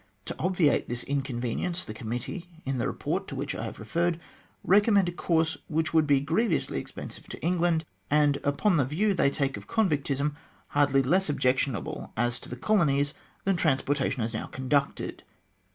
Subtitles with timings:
[0.25, 4.19] To obviate this inconvenience, the Committee, in the Eeport to which I have referred,
[4.63, 9.29] recommend a course which would be grievously expensive to England, and, upon the view they
[9.29, 10.33] take of convictism,
[10.69, 15.21] hardly less objectionable as to the Colonies, than transportation as now conducted.